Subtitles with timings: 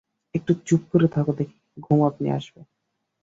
[0.35, 2.61] একটু চুপ করে থাকো দেখি, ঘুম আপনি আসবে।